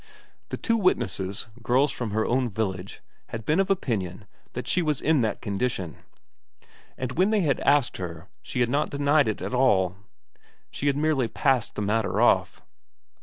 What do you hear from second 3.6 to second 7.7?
opinion that she was in that condition; but when they had